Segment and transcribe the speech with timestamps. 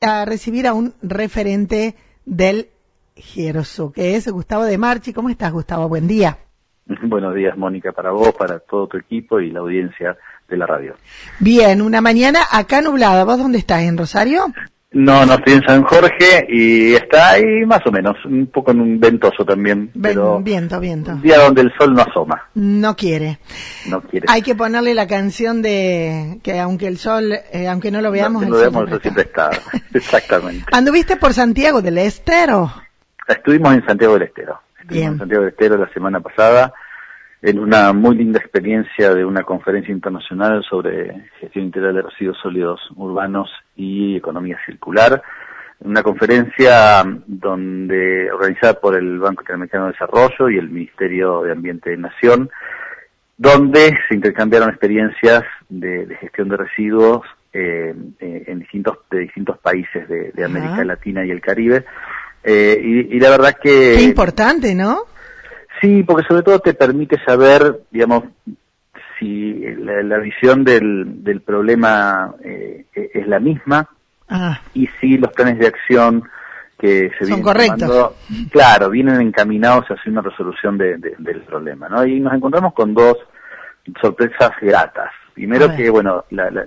[0.00, 2.68] a recibir a un referente del
[3.16, 5.12] Gierso, que es Gustavo de Marchi.
[5.12, 5.88] ¿Cómo estás, Gustavo?
[5.88, 6.38] Buen día.
[7.02, 10.16] Buenos días, Mónica, para vos, para todo tu equipo y la audiencia
[10.48, 10.94] de la radio.
[11.40, 13.24] Bien, una mañana acá nublada.
[13.24, 13.82] ¿Vos dónde estás?
[13.82, 14.46] ¿En Rosario?
[14.90, 18.80] No, no estoy en San Jorge y está ahí más o menos, un poco en
[18.80, 19.90] un ventoso también.
[20.00, 21.12] pero viento, viento.
[21.12, 22.48] Un día donde el sol no asoma.
[22.54, 23.38] No quiere.
[23.86, 24.26] No quiere.
[24.30, 28.42] Hay que ponerle la canción de que aunque el sol, eh, aunque no lo veamos,
[28.42, 29.50] no, lo veamos, siempre está.
[29.92, 30.64] Exactamente.
[30.72, 32.72] ¿Anduviste por Santiago del Estero?
[33.26, 34.58] Estuvimos en Santiago del Estero.
[34.80, 36.72] Estuvimos en Santiago del Estero la semana pasada
[37.40, 42.80] en una muy linda experiencia de una conferencia internacional sobre gestión integral de residuos sólidos
[42.96, 45.22] urbanos y economía circular.
[45.80, 51.90] Una conferencia donde organizada por el Banco Interamericano de Desarrollo y el Ministerio de Ambiente
[51.90, 52.50] de Nación,
[53.36, 60.08] donde se intercambiaron experiencias de, gestión de residuos eh, eh, en distintos de distintos países
[60.08, 61.84] de, América Latina y el Caribe.
[62.42, 63.94] Eh, y, y, la verdad que...
[63.98, 65.04] Qué importante, ¿no?
[65.80, 68.24] Sí, porque sobre todo te permite saber, digamos,
[69.18, 73.88] si la, visión del, del problema eh, es la misma
[74.28, 74.60] ah.
[74.74, 76.24] y si los planes de acción
[76.78, 78.12] que se vienen correctos.
[78.50, 82.06] claro, vienen encaminados hacia una resolución de, del problema, ¿no?
[82.06, 83.16] Y nos encontramos con dos
[84.00, 85.10] sorpresas gratas.
[85.34, 86.64] Primero que, bueno, la, la,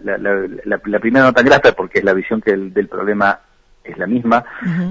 [0.63, 3.39] la, primera no tan grata porque es la visión que el, del problema
[3.83, 4.45] es la misma,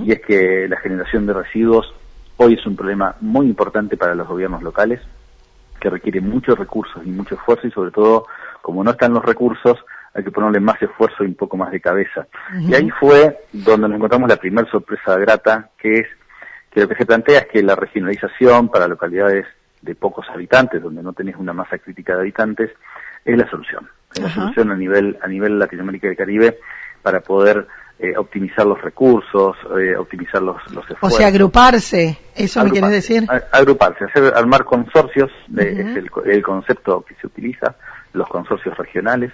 [0.04, 1.94] y es que la generación de residuos
[2.42, 4.98] Hoy es un problema muy importante para los gobiernos locales,
[5.78, 8.28] que requiere muchos recursos y mucho esfuerzo y sobre todo,
[8.62, 9.76] como no están los recursos,
[10.14, 12.26] hay que ponerle más esfuerzo y un poco más de cabeza.
[12.58, 16.06] Y ahí fue donde nos encontramos la primera sorpresa grata, que es
[16.70, 19.44] que lo que se plantea es que la regionalización para localidades
[19.82, 22.70] de pocos habitantes, donde no tenés una masa crítica de habitantes,
[23.22, 23.86] es la solución.
[24.14, 26.58] Es la solución a nivel, a nivel Latinoamérica y Caribe
[27.02, 27.66] para poder
[28.02, 31.12] eh, optimizar los recursos, eh, optimizar los, los esfuerzos.
[31.12, 33.26] O sea, agruparse, ¿eso me quieres decir?
[33.52, 37.76] agruparse, hacer, armar consorcios, es el, concepto que se utiliza,
[38.14, 39.32] los consorcios regionales,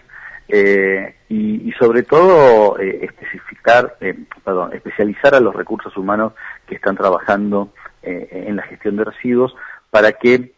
[0.48, 3.98] eh, y, sobre todo especificar,
[4.44, 6.32] perdón, especializar a los recursos humanos
[6.66, 7.72] que están trabajando
[8.02, 9.54] en la gestión de residuos
[9.90, 10.54] para que,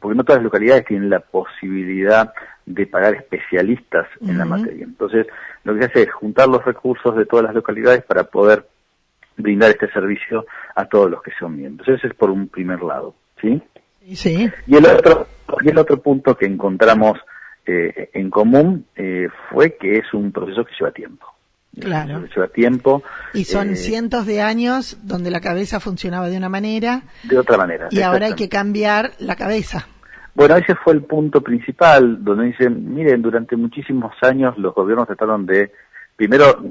[0.00, 2.32] porque no todas las localidades tienen la posibilidad
[2.66, 4.84] de pagar especialistas en la materia.
[4.84, 5.26] Entonces,
[5.64, 8.66] lo que se hace es juntar los recursos de todas las localidades para poder
[9.36, 11.88] brindar este servicio a todos los que son miembros.
[11.88, 13.60] Ese es por un primer lado, ¿sí?
[14.14, 14.50] Sí.
[14.66, 15.26] Y el otro,
[15.62, 17.18] y el otro punto que encontramos
[17.66, 21.26] eh, en común eh, fue que es un proceso que lleva tiempo.
[21.78, 22.26] Claro.
[22.26, 23.02] lleva tiempo.
[23.32, 27.02] Y son eh, cientos de años donde la cabeza funcionaba de una manera.
[27.22, 27.88] De otra manera.
[27.90, 29.86] Y ahora hay que cambiar la cabeza.
[30.34, 35.44] Bueno, ese fue el punto principal, donde dicen, miren, durante muchísimos años los gobiernos trataron
[35.44, 35.72] de,
[36.16, 36.62] primero,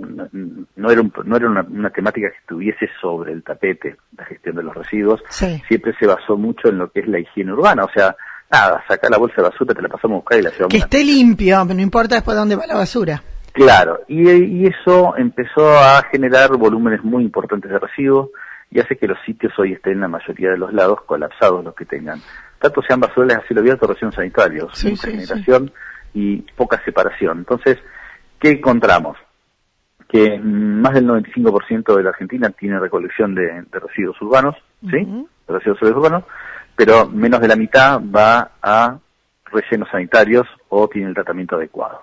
[0.75, 4.73] no era, no era una, temática que estuviese sobre el tapete, la gestión de los
[4.73, 8.15] residuos, siempre se basó mucho en lo que es la higiene urbana, o sea,
[8.49, 10.71] nada, sacar la bolsa de basura, te la pasamos a buscar y la llevamos.
[10.71, 13.21] Que esté limpio, no importa después dónde va la basura.
[13.53, 18.29] Claro, y, y eso empezó a generar volúmenes muy importantes de residuos
[18.71, 21.73] y hace que los sitios hoy estén en la mayoría de los lados colapsados los
[21.73, 22.21] que tengan
[22.59, 25.71] tanto sean basureles a cielo abierto residuos sanitarios, mucha generación
[26.13, 27.39] y poca separación.
[27.39, 27.77] Entonces,
[28.39, 29.17] ¿qué encontramos?
[30.07, 35.05] Que más del 95% de la Argentina tiene recolección de, residuos urbanos, ¿sí?
[35.47, 36.25] De residuos urbanos,
[36.75, 38.97] pero menos de la mitad va a
[39.45, 42.01] rellenos sanitarios o tiene el tratamiento adecuado.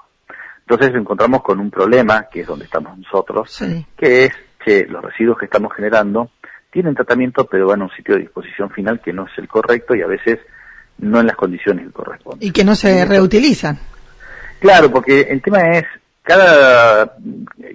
[0.68, 3.62] Entonces encontramos con un problema, que es donde estamos nosotros,
[3.96, 4.32] que es
[4.64, 6.30] que los residuos que estamos generando
[6.70, 9.94] tienen tratamiento, pero van a un sitio de disposición final que no es el correcto
[9.94, 10.40] y a veces
[10.98, 12.48] no en las condiciones que corresponden.
[12.48, 13.78] Y que no se reutilizan.
[14.58, 15.84] Claro, porque el tema es,
[16.22, 17.16] cada,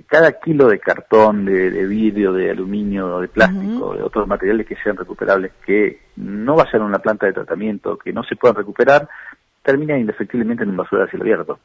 [0.07, 4.97] cada kilo de cartón, de, vidrio, de aluminio, de plástico, de otros materiales que sean
[4.97, 9.07] recuperables, que no vayan a una planta de tratamiento, que no se puedan recuperar,
[9.63, 11.59] termina indefectiblemente en un basurero a cielo abierto.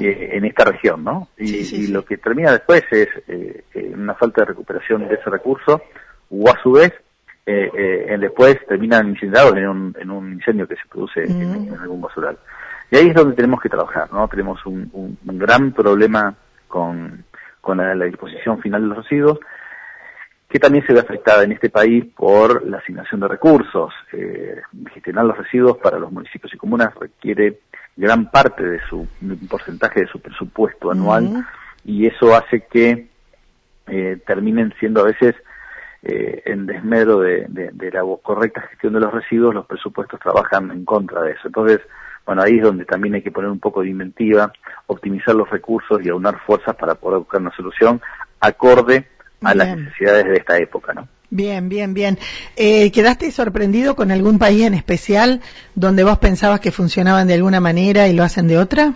[0.00, 1.28] Eh, en esta región, ¿no?
[1.38, 5.80] Y, lo que termina después es eh, eh, una falta de recuperación de ese recurso
[6.28, 6.92] o a su vez
[7.48, 7.70] eh,
[8.08, 12.36] eh, después terminan incendiados en un, en un incendio que se produce en, algún basural.
[12.90, 14.26] Y ahí es donde tenemos que trabajar, ¿no?
[14.26, 16.34] Tenemos un, un, gran problema
[16.66, 17.24] con,
[17.60, 19.38] con la, disposición final de los residuos,
[20.48, 23.94] que también se ve afectada en este país por la asignación de recursos.
[24.12, 24.60] Eh,
[24.92, 27.60] gestionar los residuos para los municipios y comunas requiere
[27.96, 31.46] gran parte de su un porcentaje de su presupuesto anual
[31.84, 33.08] y eso hace que
[33.86, 35.34] eh, terminen siendo a veces
[36.02, 37.48] eh, en desmedro de,
[37.92, 41.46] la correcta gestión de los residuos, los presupuestos trabajan en contra de eso.
[41.46, 41.80] Entonces,
[42.24, 44.52] bueno, ahí es donde también hay que poner un poco de inventiva,
[44.86, 48.00] optimizar los recursos y aunar fuerzas para poder buscar una solución
[48.40, 49.08] acorde
[49.42, 51.08] a las necesidades de esta época, ¿no?
[51.30, 52.18] Bien, bien, bien.
[52.56, 55.40] Eh, ¿Quedaste sorprendido con algún país en especial
[55.74, 58.94] donde vos pensabas que funcionaban de alguna manera y lo hacen de otra?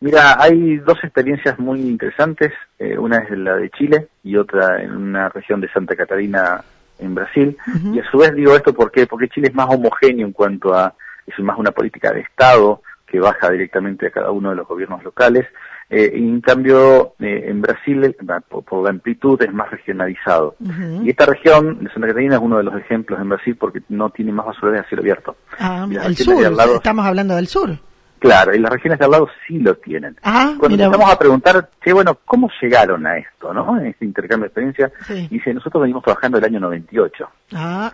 [0.00, 2.52] Mira, hay dos experiencias muy interesantes.
[2.78, 6.62] Eh, una es la de Chile y otra en una región de Santa Catarina
[6.98, 7.56] en Brasil.
[7.92, 10.94] Y a su vez digo esto porque porque Chile es más homogéneo en cuanto a
[11.26, 15.02] es más una política de Estado que baja directamente a cada uno de los gobiernos
[15.02, 15.46] locales.
[15.88, 18.16] Eh, y en cambio, eh, en Brasil, eh,
[18.48, 20.56] por, la amplitud, es más regionalizado.
[21.02, 24.10] Y esta región de Santa Catarina es uno de los ejemplos en Brasil porque no
[24.10, 25.36] tiene más basuras de cielo abierto.
[25.58, 27.78] Ah, el sur, estamos hablando del sur.
[28.18, 30.16] Claro, y las regiones de al lado sí lo tienen.
[30.24, 33.78] Ah, Cuando empezamos a preguntar, che, bueno, ¿cómo llegaron a esto, no?
[33.78, 37.28] En este intercambio de experiencia, dice, nosotros venimos trabajando el año 98.
[37.54, 37.92] Ah.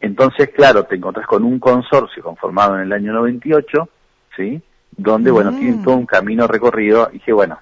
[0.00, 3.88] Entonces, claro, te encontrás con un consorcio conformado en el año 98,
[4.36, 4.62] ¿sí?
[4.96, 5.56] Donde, bueno, mm.
[5.56, 7.08] tienen todo un camino recorrido.
[7.10, 7.58] Y dije, bueno,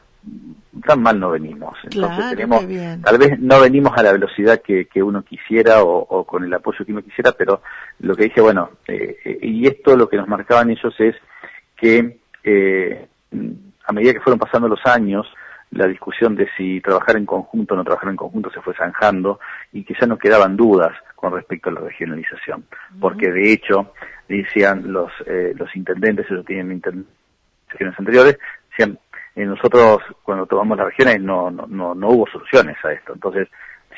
[0.86, 1.76] tan mal no venimos.
[1.84, 2.64] Entonces tenemos,
[3.02, 6.84] tal vez no venimos a la velocidad que, que uno quisiera o, con el apoyo
[6.84, 7.62] que uno quisiera, pero
[8.00, 11.14] lo que dije, bueno, eh, eh, y esto lo que nos marcaban ellos es
[11.76, 13.08] que eh,
[13.86, 15.26] a medida que fueron pasando los años,
[15.70, 19.40] la discusión de si trabajar en conjunto o no trabajar en conjunto se fue zanjando
[19.72, 22.64] y que ya no quedaban dudas con respecto a la regionalización,
[23.00, 23.92] porque de hecho
[24.28, 27.23] decían los eh, los intendentes, ellos tienen intendentes
[27.98, 28.38] anteriores,
[28.70, 28.98] decían
[29.36, 33.48] eh, nosotros cuando tomamos las regiones no, no, no, hubo soluciones a esto, entonces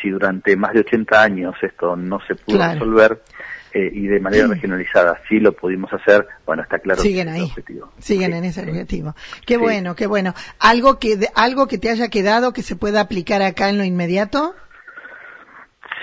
[0.00, 3.22] si durante más de 80 años esto no se pudo resolver,
[3.72, 7.92] eh, y de manera regionalizada sí lo pudimos hacer, bueno, está claro siguen ahí, objetivo.
[7.98, 9.14] siguen en ese objetivo.
[9.44, 10.34] Qué bueno, qué bueno.
[10.58, 14.54] ¿Algo que, algo que te haya quedado que se pueda aplicar acá en lo inmediato?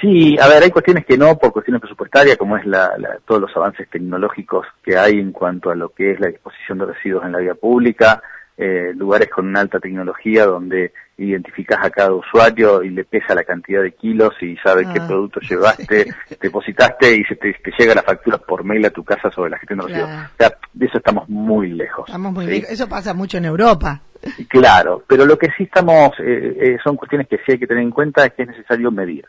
[0.03, 2.91] Sí, a ver, hay cuestiones que no por cuestiones presupuestarias, como es la,
[3.25, 6.87] todos los avances tecnológicos que hay en cuanto a lo que es la disposición de
[6.87, 8.21] residuos en la vía pública,
[8.57, 13.45] eh, lugares con una alta tecnología donde identificas a cada usuario y le pesa la
[13.45, 18.03] cantidad de kilos y sabe qué ah, producto llevaste, depositaste y se te, llega la
[18.03, 20.09] factura por mail a tu casa sobre la gestión de residuos.
[20.09, 22.09] O sea, de eso estamos muy lejos.
[22.09, 22.69] Estamos muy lejos.
[22.71, 24.01] Eso pasa mucho en Europa.
[24.49, 27.83] Claro, pero lo que sí estamos, eh, eh, son cuestiones que sí hay que tener
[27.83, 29.25] en cuenta es que es necesario medir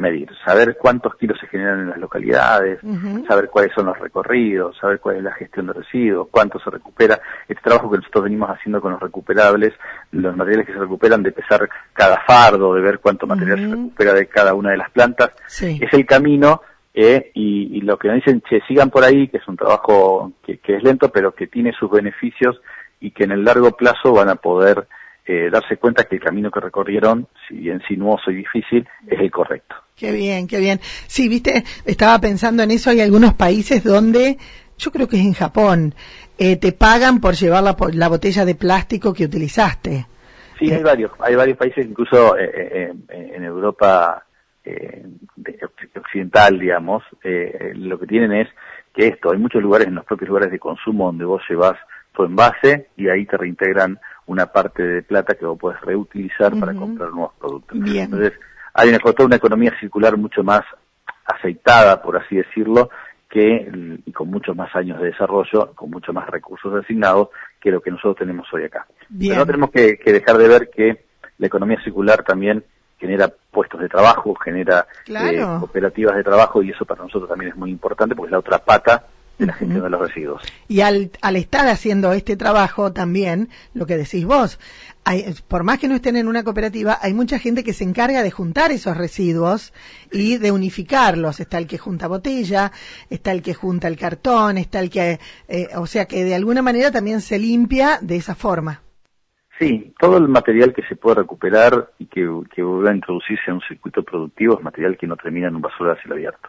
[0.00, 2.80] medir, saber cuántos kilos se generan en las localidades,
[3.28, 7.20] saber cuáles son los recorridos, saber cuál es la gestión de residuos, cuánto se recupera.
[7.48, 9.72] Este trabajo que nosotros venimos haciendo con los recuperables,
[10.12, 14.14] los materiales que se recuperan, de pesar cada fardo, de ver cuánto material se recupera
[14.14, 16.62] de cada una de las plantas, es el camino
[16.92, 20.58] eh, y, lo que nos dicen, che, sigan por ahí, que es un trabajo que,
[20.58, 22.60] que es lento, pero que tiene sus beneficios
[23.00, 24.86] y que en el largo plazo van a poder
[25.24, 29.30] eh, darse cuenta que el camino que recorrieron, si bien sinuoso y difícil, es el
[29.30, 29.76] correcto.
[30.00, 30.80] Qué bien, qué bien.
[31.06, 34.38] Sí, viste, estaba pensando en eso, hay algunos países donde,
[34.78, 35.94] yo creo que es en Japón,
[36.38, 40.06] eh, te pagan por llevar la, la, botella de plástico que utilizaste.
[40.58, 44.24] Sí, hay varios, hay varios países, incluso eh, en Europa
[45.96, 47.02] occidental, digamos,
[47.74, 48.48] lo que tienen es
[48.94, 51.76] que esto, hay muchos lugares en los propios lugares de consumo donde vos llevas
[52.14, 56.72] tu envase y ahí te reintegran una parte de plata que vos puedes reutilizar para
[56.72, 57.78] comprar nuevos productos.
[57.84, 58.32] Entonces,
[58.74, 60.62] hay una, toda una economía circular mucho más
[61.24, 62.90] aceitada, por así decirlo,
[63.28, 63.70] que
[64.04, 67.28] y con muchos más años de desarrollo, con muchos más recursos asignados
[67.60, 68.86] que lo que nosotros tenemos hoy acá.
[69.16, 71.04] Pero no tenemos que, dejar de ver que
[71.38, 72.64] la economía circular también
[72.98, 77.56] genera puestos de trabajo, genera eh, cooperativas de trabajo y eso para nosotros también es
[77.56, 79.06] muy importante porque es la otra pata
[79.40, 80.42] de la gestión de los residuos.
[80.68, 84.60] Y al, al estar haciendo este trabajo también, lo que decís vos,
[85.04, 88.22] hay, por más que no estén en una cooperativa, hay mucha gente que se encarga
[88.22, 89.72] de juntar esos residuos
[90.12, 91.40] y de unificarlos.
[91.40, 92.70] Está el que junta botella,
[93.08, 95.18] está el que junta el cartón, está el que,
[95.48, 98.82] eh, o sea que de alguna manera también se limpia de esa forma.
[99.58, 103.54] Sí, todo el material que se puede recuperar y que, que vuelva a introducirse en
[103.54, 106.48] un circuito productivo es material que no termina en un basura a cielo abierto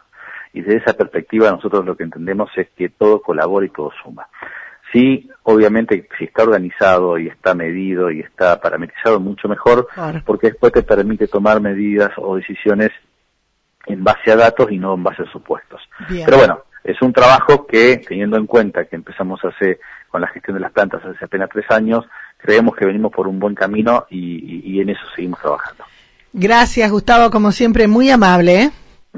[0.52, 4.26] y desde esa perspectiva nosotros lo que entendemos es que todo colabora y todo suma.
[4.92, 9.88] Sí, obviamente si está organizado y está medido y está parametrizado mucho mejor,
[10.26, 12.90] porque después te permite tomar medidas o decisiones
[13.86, 15.80] en base a datos y no en base a supuestos.
[16.08, 20.56] Pero bueno, es un trabajo que, teniendo en cuenta que empezamos hace con la gestión
[20.56, 22.04] de las plantas hace apenas tres años,
[22.36, 25.84] creemos que venimos por un buen camino y, y en eso seguimos trabajando.
[26.34, 28.62] Gracias, Gustavo, como siempre, muy amable.
[28.62, 28.70] ¿eh?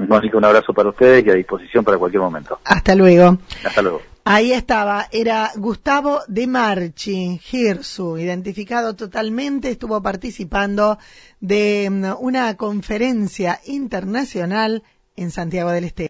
[0.07, 2.59] Mónica, un abrazo para ustedes y a disposición para cualquier momento.
[2.63, 3.37] Hasta luego.
[3.63, 4.01] Hasta luego.
[4.27, 10.97] Ahí estaba, era Gustavo de Marchi, Girsu, identificado totalmente, estuvo participando
[11.41, 14.81] de mm, una conferencia internacional
[15.15, 16.03] en Santiago del Estero.